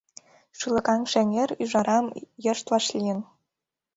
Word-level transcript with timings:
Шӱлыкаҥше 0.57 1.15
эҥер 1.23 1.49
ӱжарам 1.63 2.05
йышт 2.45 2.65
вашлийын. 2.71 3.19